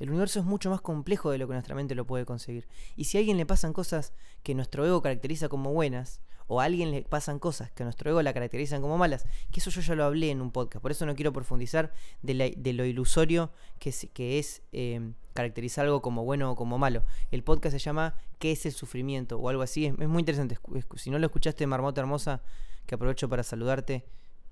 El 0.00 0.10
universo 0.10 0.40
es 0.40 0.44
mucho 0.44 0.70
más 0.70 0.80
complejo 0.80 1.30
de 1.30 1.38
lo 1.38 1.46
que 1.46 1.52
nuestra 1.52 1.76
mente 1.76 1.94
lo 1.94 2.04
puede 2.04 2.26
conseguir. 2.26 2.66
Y 2.96 3.04
si 3.04 3.16
a 3.16 3.20
alguien 3.20 3.36
le 3.36 3.46
pasan 3.46 3.72
cosas 3.72 4.12
que 4.42 4.56
nuestro 4.56 4.84
ego 4.84 5.02
caracteriza 5.02 5.48
como 5.48 5.72
buenas, 5.72 6.20
o 6.48 6.60
a 6.60 6.64
alguien 6.64 6.90
le 6.90 7.02
pasan 7.02 7.38
cosas 7.38 7.70
que 7.70 7.82
a 7.82 7.86
nuestro 7.86 8.10
ego 8.10 8.22
la 8.22 8.32
caracterizan 8.32 8.80
como 8.80 8.98
malas, 8.98 9.26
que 9.52 9.60
eso 9.60 9.70
yo 9.70 9.80
ya 9.80 9.94
lo 9.94 10.04
hablé 10.04 10.30
en 10.30 10.40
un 10.40 10.50
podcast, 10.50 10.82
por 10.82 10.90
eso 10.90 11.06
no 11.06 11.14
quiero 11.14 11.32
profundizar 11.32 11.92
de, 12.22 12.72
lo 12.72 12.84
ilusorio 12.84 13.52
que 13.78 13.90
es, 13.90 14.08
que 14.12 14.38
es 14.38 14.62
em, 14.72 15.14
caracterizar 15.34 15.84
algo 15.84 16.02
como 16.02 16.24
bueno 16.24 16.50
o 16.50 16.56
como 16.56 16.78
malo. 16.78 17.04
El 17.30 17.44
podcast 17.44 17.72
se 17.72 17.78
llama 17.78 18.16
¿Qué 18.38 18.52
es 18.52 18.66
el 18.66 18.72
sufrimiento? 18.72 19.38
o 19.38 19.48
algo 19.48 19.62
así, 19.62 19.86
es, 19.86 20.08
muy 20.08 20.20
interesante. 20.20 20.58
Si 20.96 21.10
no 21.10 21.18
lo 21.18 21.26
escuchaste, 21.26 21.66
Marmota 21.66 22.00
Hermosa, 22.00 22.42
que 22.86 22.94
aprovecho 22.94 23.28
para 23.28 23.42
saludarte 23.42 24.04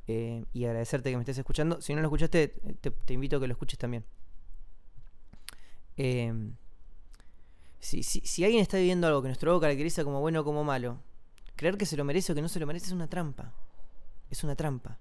eh, 0.07 0.45
y 0.53 0.65
agradecerte 0.67 1.11
que 1.11 1.17
me 1.17 1.23
estés 1.23 1.39
escuchando. 1.39 1.81
Si 1.81 1.95
no 1.95 2.03
lo 2.03 2.07
escuchaste, 2.07 2.49
te, 2.81 3.15
invito 3.15 3.39
a 3.39 3.41
que 3.41 3.49
lo 3.49 3.53
escuches 3.55 3.79
también. 3.79 4.05
Em, 5.97 6.55
si, 7.81 8.03
si, 8.03 8.45
alguien 8.45 8.61
está 8.61 8.77
viviendo 8.77 9.07
algo 9.07 9.23
que 9.23 9.29
nuestro 9.29 9.51
ego 9.51 9.61
caracteriza 9.61 10.05
como 10.05 10.21
bueno 10.21 10.41
o 10.41 10.45
como 10.45 10.63
malo, 10.63 11.01
creer 11.57 11.77
que 11.77 11.87
se 11.87 11.97
lo 11.97 12.05
merece 12.05 12.33
o 12.33 12.35
que 12.35 12.43
no 12.43 12.49
se 12.49 12.61
lo 12.61 12.67
merece 12.67 12.87
es 12.87 12.93
una 12.93 13.09
trampa. 13.09 13.53
Es 14.31 14.45
una 14.45 14.55
trampa. 14.55 14.99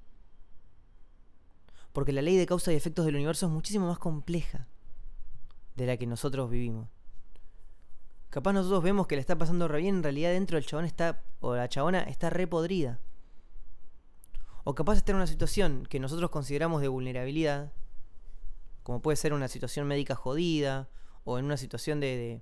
Porque 1.93 2.11
la 2.11 2.21
ley 2.21 2.35
de 2.37 2.45
causa 2.45 2.73
y 2.73 2.75
efectos 2.75 3.05
del 3.05 3.15
universo 3.15 3.45
es 3.45 3.51
muchísimo 3.51 3.87
más 3.87 3.99
compleja 3.99 4.67
de 5.75 5.85
la 5.85 5.97
que 5.97 6.07
nosotros 6.07 6.49
vivimos. 6.49 6.89
Capaz 8.29 8.53
nosotros 8.53 8.83
vemos 8.83 9.07
que 9.07 9.15
le 9.15 9.21
está 9.21 9.37
pasando 9.37 9.67
re 9.67 9.79
bien, 9.79 9.95
en 9.95 10.03
realidad 10.03 10.31
dentro 10.31 10.57
del 10.57 10.65
chabón 10.65 10.85
está, 10.85 11.23
o 11.39 11.55
la 11.55 11.69
chabona 11.69 12.01
está 12.01 12.29
re 12.29 12.47
podrida. 12.47 12.99
O 14.65 14.75
capaz 14.75 14.97
está 14.97 15.11
en 15.11 15.17
una 15.17 15.27
situación 15.27 15.85
que 15.89 15.99
nosotros 15.99 16.31
consideramos 16.31 16.81
de 16.81 16.87
vulnerabilidad, 16.87 17.71
como 18.83 19.01
puede 19.01 19.15
ser 19.15 19.33
una 19.33 19.47
situación 19.47 19.87
médica 19.87 20.15
jodida, 20.15 20.89
o 21.23 21.39
en 21.39 21.45
una 21.45 21.55
situación 21.55 21.99
de, 21.99 22.41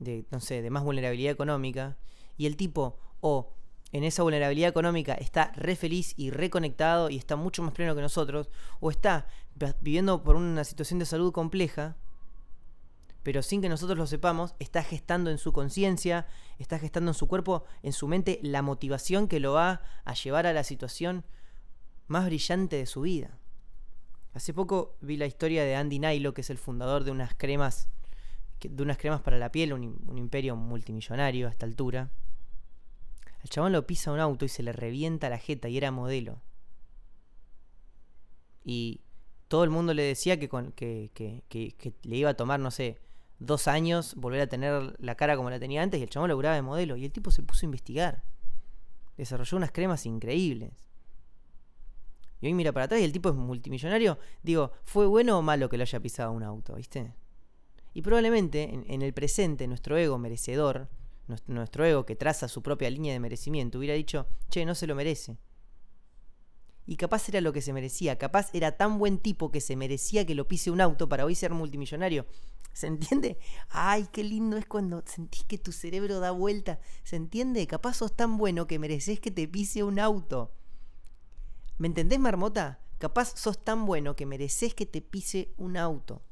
de, 0.00 0.24
no 0.30 0.40
sé, 0.40 0.60
de 0.60 0.70
más 0.70 0.82
vulnerabilidad 0.82 1.32
económica, 1.32 1.96
y 2.36 2.46
el 2.46 2.56
tipo 2.56 2.98
o 3.20 3.52
en 3.92 4.04
esa 4.04 4.22
vulnerabilidad 4.22 4.68
económica 4.68 5.14
está 5.14 5.52
re 5.56 5.74
feliz 5.76 6.12
y 6.16 6.30
reconectado 6.30 7.10
y 7.10 7.16
está 7.16 7.36
mucho 7.36 7.62
más 7.62 7.72
pleno 7.72 7.94
que 7.94 8.02
nosotros, 8.02 8.50
o 8.80 8.90
está 8.90 9.26
viviendo 9.80 10.22
por 10.22 10.36
una 10.36 10.64
situación 10.64 10.98
de 10.98 11.06
salud 11.06 11.32
compleja, 11.32 11.96
pero 13.22 13.42
sin 13.42 13.60
que 13.60 13.68
nosotros 13.68 13.98
lo 13.98 14.06
sepamos, 14.06 14.54
está 14.58 14.82
gestando 14.82 15.30
en 15.30 15.38
su 15.38 15.52
conciencia, 15.52 16.26
está 16.58 16.78
gestando 16.78 17.10
en 17.10 17.14
su 17.14 17.28
cuerpo, 17.28 17.64
en 17.82 17.92
su 17.92 18.08
mente, 18.08 18.38
la 18.42 18.62
motivación 18.62 19.28
que 19.28 19.40
lo 19.40 19.54
va 19.54 19.82
a 20.04 20.14
llevar 20.14 20.46
a 20.46 20.52
la 20.52 20.64
situación 20.64 21.24
más 22.06 22.26
brillante 22.26 22.76
de 22.76 22.86
su 22.86 23.02
vida. 23.02 23.38
Hace 24.34 24.54
poco 24.54 24.96
vi 25.00 25.16
la 25.16 25.26
historia 25.26 25.64
de 25.64 25.74
Andy 25.74 25.98
Nailo, 25.98 26.32
que 26.32 26.42
es 26.42 26.50
el 26.50 26.58
fundador 26.58 27.04
de 27.04 27.10
unas 27.10 27.34
cremas 27.34 27.88
de 28.60 28.82
unas 28.82 28.98
cremas 28.98 29.20
para 29.20 29.38
la 29.38 29.52
piel, 29.52 29.72
un, 29.72 30.18
imperio 30.18 30.56
multimillonario 30.56 31.46
a 31.46 31.50
esta 31.50 31.66
altura. 31.66 32.10
El 33.42 33.50
chabón 33.50 33.72
lo 33.72 33.86
pisa 33.86 34.12
un 34.12 34.20
auto 34.20 34.44
y 34.44 34.48
se 34.48 34.62
le 34.62 34.72
revienta 34.72 35.28
la 35.28 35.38
jeta 35.38 35.68
y 35.68 35.76
era 35.76 35.90
modelo. 35.90 36.40
Y 38.64 39.00
todo 39.48 39.64
el 39.64 39.70
mundo 39.70 39.94
le 39.94 40.02
decía 40.02 40.38
que, 40.38 40.48
con, 40.48 40.72
que, 40.72 41.10
que, 41.14 41.92
le 42.02 42.16
iba 42.16 42.30
a 42.30 42.34
tomar, 42.34 42.60
no 42.60 42.70
sé, 42.70 42.98
dos 43.38 43.68
años 43.68 44.14
volver 44.16 44.40
a 44.42 44.46
tener 44.48 44.94
la 44.98 45.14
cara 45.14 45.36
como 45.36 45.50
la 45.50 45.58
tenía 45.58 45.82
antes 45.82 46.00
y 46.00 46.02
el 46.02 46.10
chabón 46.10 46.28
lo 46.28 46.36
curaba 46.36 46.54
de 46.54 46.62
modelo. 46.62 46.96
Y 46.96 47.04
el 47.04 47.12
tipo 47.12 47.30
se 47.30 47.42
puso 47.42 47.64
a 47.64 47.68
investigar. 47.68 48.24
Desarrolló 49.16 49.56
unas 49.56 49.72
cremas 49.72 50.04
increíbles. 50.06 50.72
Y 52.40 52.46
hoy 52.46 52.54
mira 52.54 52.72
para 52.72 52.84
atrás 52.84 53.00
y 53.00 53.04
el 53.04 53.12
tipo 53.12 53.30
es 53.30 53.34
multimillonario. 53.34 54.18
Digo, 54.42 54.72
¿fue 54.84 55.06
bueno 55.06 55.38
o 55.38 55.42
malo 55.42 55.68
que 55.68 55.76
lo 55.76 55.82
haya 55.82 56.00
pisado 56.00 56.32
un 56.32 56.42
auto, 56.42 56.74
viste? 56.74 57.14
Y 57.94 58.02
probablemente 58.02 58.62
en, 58.86 59.02
el 59.02 59.12
presente 59.12 59.66
nuestro 59.66 59.96
ego 59.96 60.18
merecedor, 60.18 60.88
nuestro, 61.28 61.84
ego 61.84 62.06
que 62.06 62.16
traza 62.16 62.48
su 62.48 62.62
propia 62.62 62.90
línea 62.90 63.12
de 63.12 63.20
merecimiento, 63.20 63.78
hubiera 63.78 63.94
dicho, 63.94 64.26
che, 64.50 64.64
no 64.64 64.74
se 64.74 64.86
lo 64.86 64.94
merece. 64.94 65.36
Y 66.86 66.96
capaz 66.96 67.28
era 67.28 67.40
lo 67.40 67.52
que 67.52 67.60
se 67.60 67.72
merecía, 67.72 68.16
capaz 68.16 68.54
era 68.54 68.76
tan 68.76 68.98
buen 68.98 69.18
tipo 69.18 69.50
que 69.50 69.60
se 69.60 69.76
merecía 69.76 70.24
que 70.24 70.34
lo 70.34 70.48
pise 70.48 70.70
un 70.70 70.80
auto 70.80 71.08
para 71.08 71.24
hoy 71.24 71.34
ser 71.34 71.52
multimillonario. 71.52 72.26
¿Se 72.72 72.86
entiende? 72.86 73.38
Ay, 73.68 74.08
qué 74.12 74.22
lindo 74.24 74.56
es 74.56 74.64
cuando 74.64 75.02
sentís 75.04 75.44
que 75.44 75.58
tu 75.58 75.72
cerebro 75.72 76.20
da 76.20 76.30
vuelta. 76.30 76.80
¿Se 77.02 77.16
entiende? 77.16 77.66
Capaz 77.66 77.94
sos 77.94 78.14
tan 78.14 78.38
bueno 78.38 78.66
que 78.66 78.78
mereces 78.78 79.20
que 79.20 79.30
te 79.30 79.48
pise 79.48 79.82
un 79.82 79.98
auto. 79.98 80.54
¿Me 81.76 81.88
entendés, 81.88 82.20
marmota? 82.20 82.80
Capaz 82.98 83.36
sos 83.36 83.64
tan 83.64 83.84
bueno 83.84 84.16
que 84.16 84.26
mereces 84.26 84.74
que 84.74 84.86
te 84.86 85.02
pise 85.02 85.54
un 85.56 85.76
auto. 85.76 86.22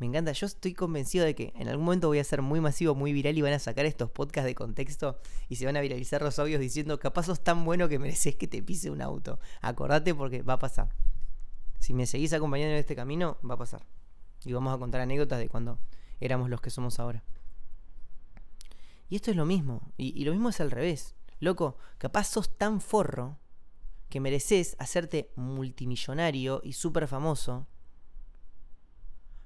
Me 0.00 0.06
encanta, 0.06 0.32
yo 0.32 0.46
estoy 0.46 0.72
convencido 0.72 1.26
de 1.26 1.34
que 1.34 1.52
en 1.56 1.68
algún 1.68 1.84
momento 1.84 2.08
voy 2.08 2.20
a 2.20 2.24
ser 2.24 2.40
muy 2.40 2.58
masivo, 2.58 2.94
muy 2.94 3.12
viral 3.12 3.36
y 3.36 3.42
van 3.42 3.52
a 3.52 3.58
sacar 3.58 3.84
estos 3.84 4.10
podcasts 4.10 4.46
de 4.46 4.54
contexto 4.54 5.18
y 5.50 5.56
se 5.56 5.66
van 5.66 5.76
a 5.76 5.82
viralizar 5.82 6.22
los 6.22 6.38
audios 6.38 6.58
diciendo, 6.58 6.98
capaz 6.98 7.24
sos 7.24 7.44
tan 7.44 7.66
bueno 7.66 7.86
que 7.86 7.98
mereces 7.98 8.34
que 8.34 8.48
te 8.48 8.62
pise 8.62 8.90
un 8.90 9.02
auto. 9.02 9.38
Acordate 9.60 10.14
porque 10.14 10.40
va 10.40 10.54
a 10.54 10.58
pasar. 10.58 10.96
Si 11.80 11.92
me 11.92 12.06
seguís 12.06 12.32
acompañando 12.32 12.72
en 12.72 12.78
este 12.78 12.96
camino, 12.96 13.36
va 13.48 13.56
a 13.56 13.58
pasar. 13.58 13.84
Y 14.46 14.54
vamos 14.54 14.74
a 14.74 14.78
contar 14.78 15.02
anécdotas 15.02 15.38
de 15.38 15.50
cuando 15.50 15.78
éramos 16.18 16.48
los 16.48 16.62
que 16.62 16.70
somos 16.70 16.98
ahora. 16.98 17.22
Y 19.10 19.16
esto 19.16 19.30
es 19.30 19.36
lo 19.36 19.44
mismo. 19.44 19.92
Y, 19.98 20.18
y 20.18 20.24
lo 20.24 20.32
mismo 20.32 20.48
es 20.48 20.62
al 20.62 20.70
revés. 20.70 21.14
Loco, 21.40 21.76
capaz 21.98 22.24
sos 22.24 22.56
tan 22.56 22.80
forro 22.80 23.36
que 24.08 24.18
mereces 24.18 24.76
hacerte 24.78 25.30
multimillonario 25.36 26.62
y 26.64 26.72
súper 26.72 27.06
famoso 27.06 27.66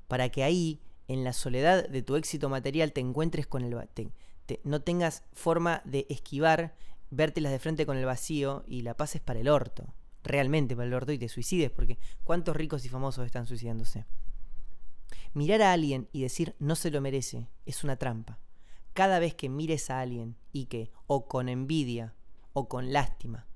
para 0.08 0.28
que 0.28 0.42
ahí, 0.42 0.80
en 1.08 1.24
la 1.24 1.32
soledad 1.32 1.88
de 1.88 2.02
tu 2.02 2.16
éxito 2.16 2.48
material, 2.48 2.92
te 2.92 3.00
encuentres 3.00 3.46
con 3.46 3.62
el... 3.62 3.76
Te, 3.94 4.60
no 4.64 4.82
tengas 4.82 5.24
forma 5.32 5.82
de 5.84 6.06
esquivar, 6.08 6.74
vértelas 7.10 7.52
de 7.52 7.58
frente 7.58 7.86
con 7.86 7.96
el 7.96 8.04
vacío 8.04 8.64
y 8.66 8.82
la 8.82 8.96
pases 8.96 9.20
para 9.20 9.40
el 9.40 9.48
orto. 9.48 9.94
Realmente 10.22 10.74
para 10.74 10.86
el 10.86 10.94
orto 10.94 11.12
y 11.12 11.18
te 11.18 11.28
suicides, 11.28 11.70
porque 11.70 11.98
¿cuántos 12.24 12.56
ricos 12.56 12.84
y 12.84 12.88
famosos 12.88 13.26
están 13.26 13.46
suicidándose? 13.46 14.06
Mirar 15.34 15.62
a 15.62 15.72
alguien 15.72 16.08
y 16.12 16.22
decir 16.22 16.54
no 16.58 16.76
se 16.76 16.90
lo 16.90 17.00
merece 17.00 17.48
es 17.66 17.84
una 17.84 17.96
trampa. 17.96 18.38
Cada 18.92 19.18
vez 19.18 19.34
que 19.34 19.48
mires 19.48 19.90
a 19.90 20.00
alguien 20.00 20.36
y 20.52 20.66
que, 20.66 20.90
o 21.06 21.26
con 21.26 21.48
envidia, 21.48 22.14
o 22.52 22.68
con 22.68 22.92
lástima, 22.92 23.46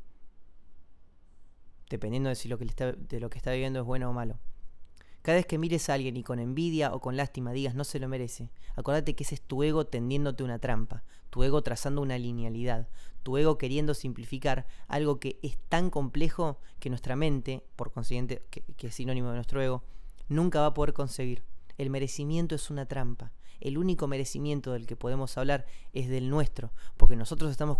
dependiendo 1.89 2.29
de 2.29 2.35
si 2.35 2.49
lo 2.49 2.59
que, 2.59 2.65
está, 2.65 2.93
lo 2.93 3.31
que 3.31 3.39
está 3.39 3.53
viviendo 3.53 3.81
es 3.81 3.87
bueno 3.87 4.11
o 4.11 4.13
malo, 4.13 4.39
cada 5.23 5.37
vez 5.37 5.47
que 5.47 5.59
mires 5.59 5.89
a 5.89 5.95
alguien 5.95 6.17
y 6.17 6.23
con 6.23 6.39
envidia 6.39 6.95
o 6.95 7.01
con 7.01 7.17
lástima 7.17 7.53
digas 7.53 7.75
no 7.75 7.85
se 7.85 7.99
lo 7.99 8.09
merece, 8.09 8.51
acordate 8.77 9.15
que 9.15 9.25
ese 9.25 9.35
es 9.35 9.43
tu 9.43 9.63
ego 9.63 9.87
tendiéndote 9.87 10.45
una 10.45 10.59
trampa, 10.59 11.03
tu 11.31 11.43
ego 11.43 11.63
trazando 11.63 12.01
una 12.01 12.19
linealidad, 12.19 12.89
tu 13.23 13.37
ego 13.37 13.59
queriendo 13.59 13.95
simplificar 13.95 14.67
algo 14.87 15.21
que 15.21 15.39
es 15.43 15.59
tan 15.69 15.91
complejo 15.91 16.59
que 16.79 16.89
nuestra 16.89 17.17
mente, 17.17 17.63
por 17.77 17.93
consiguiente, 17.93 18.43
que, 18.51 18.87
es 18.87 18.95
sinónimo 18.95 19.29
de 19.29 19.35
nuestro 19.35 19.61
ego, 19.61 19.83
nunca 20.29 20.61
va 20.61 20.67
a 20.67 20.75
poder 20.75 20.95
conseguir. 20.95 21.45
El 21.77 21.91
merecimiento 21.91 22.55
es 22.55 22.71
una 22.71 22.87
trampa. 22.87 23.33
El 23.61 23.77
único 23.77 24.07
merecimiento 24.07 24.73
del 24.73 24.87
que 24.87 24.97
podemos 24.97 25.37
hablar 25.37 25.67
es 25.93 26.09
del 26.09 26.31
nuestro, 26.31 26.73
porque 26.97 27.17
nosotros 27.17 27.51
estamos 27.51 27.77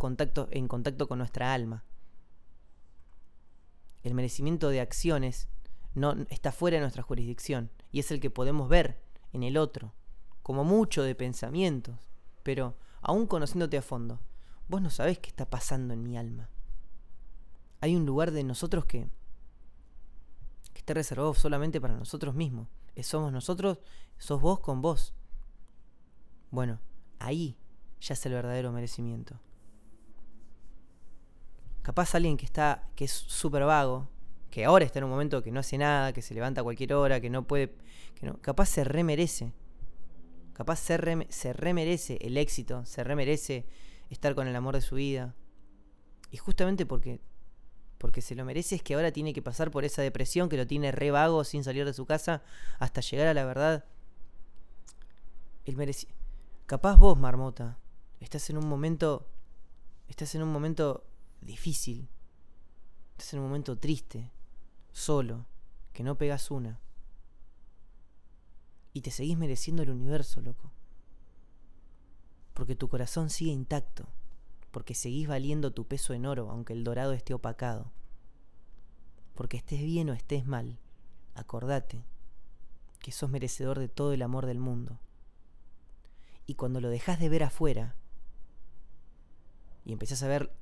en 0.51 0.69
contacto 0.69 1.09
con 1.09 1.19
nuestra 1.19 1.55
alma. 1.55 1.85
El 4.03 4.15
merecimiento 4.15 4.69
de 4.71 4.81
acciones 4.81 5.49
no 5.99 6.13
está 6.31 6.53
fuera 6.53 6.77
de 6.77 6.83
nuestra 6.83 7.03
jurisdicción 7.03 7.71
y 7.91 8.01
es 8.01 8.11
el 8.11 8.21
que 8.21 8.31
podemos 8.31 8.69
ver 8.69 9.01
en 9.33 9.43
el 9.43 9.57
otro, 9.57 9.95
como 10.43 10.65
mucho 10.65 11.03
de 11.03 11.15
pensamientos, 11.15 11.97
pero 12.43 12.77
aún 13.01 13.27
conociéndote 13.27 13.77
a 13.77 13.83
fondo, 13.83 14.21
vos 14.69 14.81
no 14.81 14.91
sabés 14.91 15.19
qué 15.19 15.29
está 15.29 15.49
pasando 15.49 15.95
en 15.95 16.03
mi 16.03 16.17
alma. 16.17 16.49
Hay 17.81 17.95
un 17.95 18.07
lugar 18.07 18.31
de 18.31 18.45
nosotros 18.45 18.85
que, 18.85 19.09
está 20.75 20.95
reservado 20.95 21.35
solamente 21.35 21.81
para 21.81 21.97
nosotros 21.97 22.35
mismos. 22.35 22.69
Somos 23.03 23.31
nosotros, 23.31 23.79
sos 24.17 24.41
vos 24.41 24.61
con 24.61 24.81
vos. 24.81 25.13
Bueno, 26.51 26.81
ahí 27.19 27.59
ya 28.01 28.15
es 28.15 28.25
el 28.25 28.33
verdadero 28.33 28.73
merecimiento. 28.73 29.39
Capaz 31.83 32.15
alguien 32.15 32.37
que 32.37 32.47
está, 32.47 32.89
que 32.95 33.05
es 33.05 33.13
súper 33.13 33.65
vago, 33.65 34.09
que 34.51 34.65
ahora 34.65 34.85
está 34.85 34.99
en 34.99 35.05
un 35.05 35.11
momento 35.11 35.43
que 35.43 35.53
no 35.53 35.61
hace 35.61 35.79
nada, 35.79 36.13
que 36.13 36.23
se 36.23 36.35
levanta 36.35 36.61
a 36.61 36.65
cualquier 36.65 36.95
hora, 36.95 37.21
que 37.21 37.31
no 37.31 37.47
puede, 37.47 37.75
que 38.15 38.27
no, 38.27 38.39
capaz 38.41 38.67
se 38.67 38.85
remerece. 38.85 39.53
Capaz 40.53 40.77
se, 40.77 41.27
se 41.29 41.53
remerece 41.53 42.19
el 42.21 42.37
éxito, 42.37 42.85
se 42.85 43.05
remerece 43.05 43.67
estar 44.11 44.35
con 44.35 44.49
el 44.49 44.57
amor 44.57 44.75
de 44.75 44.81
su 44.81 44.97
vida. 44.97 45.35
Y 46.31 46.37
justamente 46.37 46.87
porque 46.87 47.21
porque 47.99 48.21
se 48.21 48.37
lo 48.37 48.45
merece 48.45 48.77
es 48.77 48.83
que 48.83 48.95
ahora 48.95 49.11
tiene 49.11 49.33
que 49.33 49.43
pasar 49.43 49.73
por 49.73 49.85
esa 49.85 50.03
depresión 50.03 50.49
que 50.49 50.57
lo 50.57 50.69
tiene 50.69 50.93
re 50.93 51.11
vago 51.11 51.43
sin 51.43 51.65
salir 51.65 51.85
de 51.85 51.93
su 51.93 52.07
casa 52.07 52.43
hasta 52.79 53.01
llegar 53.01 53.27
a 53.27 53.35
la 53.35 53.45
verdad. 53.45 53.85
El 55.65 55.77
merece 55.77 56.07
Capaz 56.67 56.97
vos, 56.97 57.19
marmota, 57.19 57.79
estás 58.21 58.51
en 58.51 58.59
un 58.59 58.69
momento 58.69 59.27
estás 60.07 60.35
en 60.35 60.43
un 60.43 60.53
momento 60.53 61.05
difícil. 61.41 62.09
Estás 63.13 63.35
en 63.35 63.41
un 63.41 63.47
momento 63.47 63.77
triste 63.77 64.31
solo, 64.99 65.47
que 65.93 66.03
no 66.03 66.17
pegas 66.17 66.51
una. 66.51 66.81
Y 68.93 69.01
te 69.01 69.11
seguís 69.11 69.39
mereciendo 69.39 69.83
el 69.83 69.91
universo, 69.91 70.41
loco. 70.41 70.73
Porque 72.53 72.75
tu 72.75 72.89
corazón 72.89 73.31
sigue 73.31 73.53
intacto. 73.53 74.09
porque 74.71 74.95
seguís 74.95 75.27
valiendo 75.27 75.73
tu 75.73 75.87
peso 75.87 76.13
en 76.13 76.27
oro 76.27 76.51
aunque 76.51 76.75
el 76.75 76.85
dorado 76.85 77.13
esté 77.13 77.33
opacado. 77.33 77.91
Porque 79.35 79.57
estés 79.57 79.81
bien 79.81 80.11
o 80.11 80.13
estés 80.13 80.47
mal, 80.47 80.79
acordate 81.35 82.05
que 83.01 83.11
sos 83.11 83.31
merecedor 83.31 83.79
de 83.79 83.89
todo 83.89 84.13
el 84.13 84.21
amor 84.23 84.45
del 84.47 84.59
mundo. 84.59 84.99
Y 86.47 86.55
cuando 86.55 86.81
lo 86.81 86.91
dejas 86.91 87.19
de 87.19 87.29
ver 87.29 87.45
afuera 87.45 87.95
y 89.85 89.93
empezás 89.93 90.23
a 90.23 90.29
ver 90.29 90.53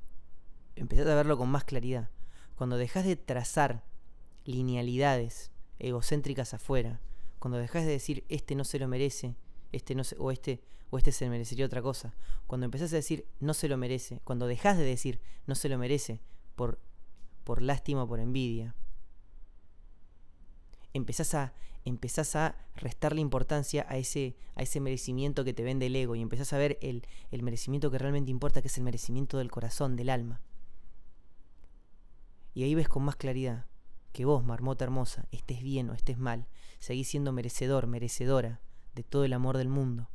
empezás 0.77 1.07
a 1.09 1.15
verlo 1.15 1.37
con 1.37 1.49
más 1.49 1.65
claridad, 1.65 2.11
cuando 2.55 2.77
dejas 2.77 3.05
de 3.05 3.17
trazar 3.17 3.83
linealidades 4.47 5.51
egocéntricas 5.79 6.55
afuera, 6.55 7.01
cuando 7.39 7.59
dejas 7.59 7.85
de 7.85 7.93
decir 7.93 8.25
este 8.29 8.55
no 8.55 8.65
se 8.65 8.79
lo 8.79 8.89
merece, 8.89 9.37
este 9.73 9.95
no 9.95 10.05
se, 10.05 10.17
o 10.19 10.31
este 10.31 10.63
o 10.91 10.99
este 10.99 11.13
se 11.13 11.29
merecería 11.29 11.67
otra 11.67 11.83
cosa, 11.83 12.15
cuando 12.47 12.65
empezás 12.65 12.93
a 12.93 12.97
decir 12.97 13.27
no 13.41 13.55
se 13.55 13.69
lo 13.69 13.77
merece, 13.77 14.21
cuando 14.25 14.47
dejas 14.47 14.79
de 14.79 14.85
decir 14.85 15.21
no 15.47 15.55
se 15.55 15.69
lo 15.69 15.79
merece 15.79 16.21
por 16.55 16.81
por 17.45 17.63
lástima 17.63 18.05
o 18.05 18.09
por 18.09 18.21
envidia, 18.21 18.75
empezás 20.95 21.35
a 21.35 21.53
empezás 21.85 22.35
a 22.35 22.57
restarle 22.75 23.21
importancia 23.21 23.87
a 23.89 23.97
ese, 23.97 24.35
a 24.57 24.63
ese 24.63 24.81
merecimiento 24.81 25.45
que 25.45 25.55
te 25.55 25.63
vende 25.63 25.87
el 25.87 25.95
ego 25.95 26.17
y 26.17 26.21
empezás 26.21 26.53
a 26.53 26.59
ver 26.59 26.79
el, 26.83 27.07
el 27.31 27.45
merecimiento 27.45 27.93
que 27.93 27.99
realmente 27.99 28.33
importa, 28.33 28.61
que 28.61 28.67
es 28.67 28.77
el 28.77 28.83
merecimiento 28.83 29.39
del 29.39 29.53
corazón, 29.53 29.95
del 29.95 30.11
alma. 30.11 30.41
Y 32.55 32.65
ahí 32.65 32.75
ves 32.75 32.89
con 32.89 33.05
más 33.05 33.15
claridad 33.15 33.67
que 34.17 34.25
vos, 34.25 34.43
marmota 34.43 34.83
hermosa, 34.83 35.27
estés 35.31 35.63
bien 35.63 35.91
o 35.91 35.93
estés 35.93 36.17
mal, 36.17 36.47
seguís 36.79 37.07
siendo 37.07 37.33
merecedor, 37.33 37.87
merecedora 37.87 38.63
de 38.95 39.03
todo 39.03 39.25
el 39.25 39.35
amor 39.35 39.59
del 39.59 39.69
mundo. 39.69 40.09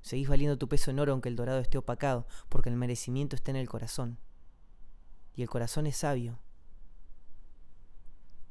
Seguís 0.00 0.28
valiendo 0.28 0.58
tu 0.58 0.68
peso 0.68 0.90
en 0.90 0.98
oro 0.98 1.12
aunque 1.12 1.28
el 1.28 1.36
dorado 1.36 1.60
esté 1.60 1.78
opacado, 1.78 2.26
porque 2.48 2.68
el 2.68 2.74
merecimiento 2.74 3.36
está 3.36 3.52
en 3.52 3.58
el 3.58 3.68
corazón. 3.68 4.18
Y 5.36 5.42
el 5.42 5.48
corazón 5.48 5.86
es 5.86 5.98
sabio. 5.98 6.40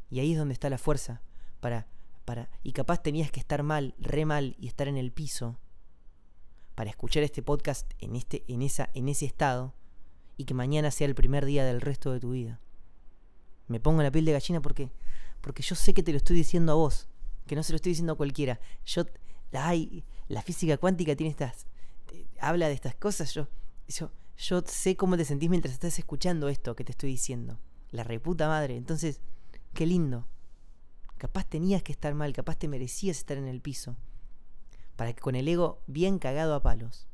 Y 0.09 0.21
ahí 0.21 0.31
es 0.31 0.37
donde 0.37 0.53
está 0.53 0.69
la 0.69 0.77
fuerza 0.77 1.21
para 1.59 1.85
para 2.23 2.49
y 2.63 2.71
capaz 2.71 3.03
tenías 3.03 3.29
que 3.29 3.41
estar 3.41 3.61
mal, 3.61 3.93
re 3.99 4.23
mal 4.23 4.55
y 4.57 4.67
estar 4.67 4.87
en 4.87 4.95
el 4.95 5.11
piso 5.11 5.59
para 6.75 6.89
escuchar 6.89 7.23
este 7.23 7.43
podcast 7.43 7.91
en 7.99 8.15
este 8.15 8.45
en 8.47 8.61
esa 8.61 8.89
en 8.93 9.09
ese 9.09 9.25
estado 9.25 9.73
y 10.37 10.45
que 10.45 10.53
mañana 10.53 10.91
sea 10.91 11.07
el 11.07 11.15
primer 11.15 11.45
día 11.45 11.65
del 11.65 11.81
resto 11.81 12.13
de 12.13 12.21
tu 12.21 12.31
vida. 12.31 12.61
Me 13.67 13.79
pongo 13.79 14.01
la 14.01 14.11
piel 14.11 14.25
de 14.25 14.31
gallina 14.31 14.61
porque, 14.61 14.91
porque 15.41 15.63
yo 15.63 15.75
sé 15.75 15.93
que 15.93 16.03
te 16.03 16.11
lo 16.11 16.17
estoy 16.17 16.35
diciendo 16.35 16.71
a 16.71 16.75
vos, 16.75 17.07
que 17.45 17.55
no 17.55 17.63
se 17.63 17.73
lo 17.73 17.77
estoy 17.77 17.91
diciendo 17.91 18.13
a 18.13 18.17
cualquiera. 18.17 18.59
Yo, 18.85 19.05
ay, 19.53 20.03
la 20.27 20.41
física 20.41 20.77
cuántica 20.77 21.15
tiene 21.15 21.31
estas, 21.31 21.65
habla 22.39 22.67
de 22.67 22.73
estas 22.73 22.95
cosas. 22.95 23.33
Yo, 23.33 23.47
yo, 23.87 24.11
yo 24.37 24.61
sé 24.65 24.95
cómo 24.95 25.17
te 25.17 25.25
sentís 25.25 25.49
mientras 25.49 25.73
estás 25.73 25.97
escuchando 25.99 26.49
esto 26.49 26.75
que 26.75 26.83
te 26.83 26.91
estoy 26.91 27.11
diciendo. 27.11 27.59
La 27.91 28.03
reputa 28.03 28.47
madre. 28.47 28.77
Entonces, 28.77 29.21
qué 29.73 29.85
lindo. 29.85 30.27
Capaz 31.17 31.45
tenías 31.45 31.83
que 31.83 31.91
estar 31.91 32.13
mal, 32.13 32.33
capaz 32.33 32.57
te 32.57 32.67
merecías 32.67 33.17
estar 33.17 33.37
en 33.37 33.47
el 33.47 33.61
piso. 33.61 33.95
Para 34.95 35.13
que 35.13 35.21
con 35.21 35.35
el 35.35 35.47
ego 35.47 35.81
bien 35.87 36.19
cagado 36.19 36.53
a 36.55 36.61
palos 36.61 37.07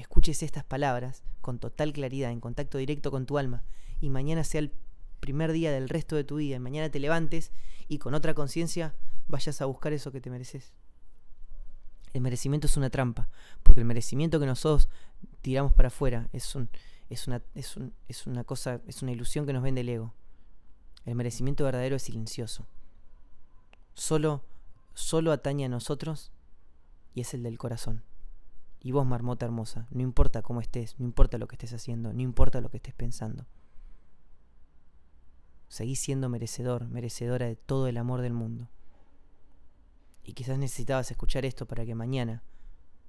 escuches 0.00 0.42
estas 0.42 0.64
palabras 0.64 1.22
con 1.40 1.58
total 1.58 1.92
claridad, 1.92 2.30
en 2.30 2.40
contacto 2.40 2.78
directo 2.78 3.10
con 3.10 3.26
tu 3.26 3.38
alma, 3.38 3.62
y 4.00 4.08
mañana 4.08 4.44
sea 4.44 4.60
el 4.60 4.72
primer 5.20 5.52
día 5.52 5.70
del 5.70 5.88
resto 5.88 6.16
de 6.16 6.24
tu 6.24 6.36
vida, 6.36 6.58
mañana 6.58 6.90
te 6.90 6.98
levantes 6.98 7.52
y 7.88 7.98
con 7.98 8.14
otra 8.14 8.34
conciencia 8.34 8.94
vayas 9.28 9.60
a 9.60 9.66
buscar 9.66 9.92
eso 9.92 10.10
que 10.12 10.20
te 10.20 10.30
mereces. 10.30 10.72
El 12.12 12.22
merecimiento 12.22 12.66
es 12.66 12.76
una 12.76 12.90
trampa, 12.90 13.28
porque 13.62 13.80
el 13.80 13.86
merecimiento 13.86 14.40
que 14.40 14.46
nosotros 14.46 14.88
tiramos 15.42 15.72
para 15.72 15.88
afuera 15.88 16.28
es, 16.32 16.54
un, 16.56 16.68
es, 17.08 17.28
una, 17.28 17.42
es, 17.54 17.76
un, 17.76 17.94
es 18.08 18.26
una 18.26 18.42
cosa, 18.42 18.80
es 18.86 19.02
una 19.02 19.12
ilusión 19.12 19.46
que 19.46 19.52
nos 19.52 19.62
vende 19.62 19.82
el 19.82 19.88
ego. 19.88 20.12
El 21.04 21.14
merecimiento 21.14 21.64
verdadero 21.64 21.96
es 21.96 22.02
silencioso. 22.02 22.66
Solo, 23.94 24.42
solo 24.94 25.30
atañe 25.32 25.66
a 25.66 25.68
nosotros 25.68 26.32
y 27.14 27.20
es 27.20 27.32
el 27.34 27.42
del 27.42 27.58
corazón. 27.58 28.02
Y 28.82 28.92
vos, 28.92 29.06
marmota 29.06 29.46
hermosa, 29.46 29.86
no 29.90 30.02
importa 30.02 30.42
cómo 30.42 30.60
estés, 30.60 30.98
no 30.98 31.04
importa 31.04 31.38
lo 31.38 31.46
que 31.46 31.54
estés 31.54 31.74
haciendo, 31.74 32.12
no 32.12 32.22
importa 32.22 32.60
lo 32.60 32.70
que 32.70 32.78
estés 32.78 32.94
pensando. 32.94 33.46
Seguís 35.70 36.00
siendo 36.00 36.28
merecedor, 36.28 36.88
merecedora 36.88 37.46
de 37.46 37.54
todo 37.54 37.86
el 37.86 37.96
amor 37.96 38.22
del 38.22 38.32
mundo. 38.32 38.68
Y 40.24 40.32
quizás 40.32 40.58
necesitabas 40.58 41.12
escuchar 41.12 41.44
esto 41.44 41.64
para 41.64 41.86
que 41.86 41.94
mañana 41.94 42.42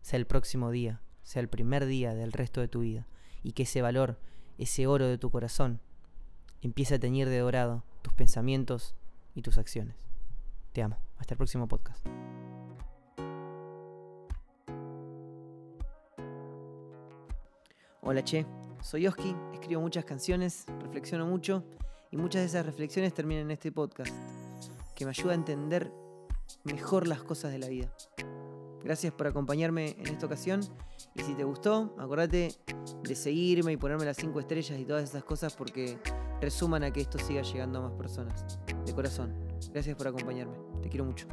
sea 0.03 0.19
el 0.19 0.27
próximo 0.27 0.69
día, 0.69 1.01
sea 1.23 1.41
el 1.41 1.49
primer 1.49 1.87
día 1.87 2.13
del 2.13 2.31
resto 2.31 2.61
de 2.61 2.67
tu 2.67 2.81
vida, 2.81 3.07
y 3.41 3.53
que 3.53 3.63
ese 3.63 3.81
valor, 3.81 4.19
ese 4.59 4.85
oro 4.85 5.07
de 5.07 5.17
tu 5.17 5.31
corazón, 5.31 5.81
empiece 6.61 6.95
a 6.95 6.99
teñir 6.99 7.29
de 7.29 7.39
dorado 7.39 7.83
tus 8.03 8.13
pensamientos 8.13 8.93
y 9.33 9.41
tus 9.41 9.57
acciones. 9.57 9.95
Te 10.71 10.83
amo. 10.83 10.99
Hasta 11.17 11.33
el 11.33 11.37
próximo 11.39 11.67
podcast. 11.67 12.05
Hola 18.01 18.23
Che, 18.23 18.45
soy 18.83 19.07
Oski, 19.07 19.35
escribo 19.51 19.81
muchas 19.81 20.05
canciones, 20.05 20.65
reflexiono 20.79 21.25
mucho 21.25 21.63
y 22.11 22.17
muchas 22.17 22.41
de 22.41 22.47
esas 22.47 22.65
reflexiones 22.65 23.13
terminan 23.13 23.45
en 23.45 23.51
este 23.51 23.71
podcast, 23.71 24.13
que 24.95 25.05
me 25.05 25.11
ayuda 25.11 25.31
a 25.31 25.35
entender 25.35 25.91
mejor 26.63 27.07
las 27.07 27.23
cosas 27.23 27.51
de 27.51 27.59
la 27.59 27.69
vida. 27.69 27.91
Gracias 28.83 29.13
por 29.13 29.27
acompañarme 29.27 29.95
en 29.97 30.07
esta 30.07 30.25
ocasión 30.25 30.61
y 31.15 31.21
si 31.21 31.33
te 31.35 31.43
gustó, 31.43 31.95
acordate 31.97 32.53
de 33.03 33.15
seguirme 33.15 33.73
y 33.73 33.77
ponerme 33.77 34.05
las 34.05 34.17
5 34.17 34.39
estrellas 34.39 34.79
y 34.79 34.85
todas 34.85 35.03
esas 35.03 35.23
cosas 35.23 35.53
porque 35.53 35.97
resuman 36.41 36.83
a 36.83 36.91
que 36.91 37.01
esto 37.01 37.17
siga 37.19 37.43
llegando 37.43 37.79
a 37.79 37.89
más 37.89 37.93
personas. 37.93 38.59
De 38.85 38.93
corazón, 38.93 39.33
gracias 39.71 39.95
por 39.95 40.07
acompañarme, 40.07 40.57
te 40.81 40.89
quiero 40.89 41.05
mucho. 41.05 41.27